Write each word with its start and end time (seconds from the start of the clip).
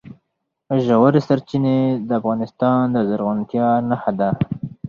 ژورې 0.85 1.21
سرچینې 1.27 1.77
د 2.07 2.09
افغانستان 2.19 2.81
د 2.93 2.95
زرغونتیا 3.09 3.67
نښه 3.89 4.11
ده. 4.19 4.29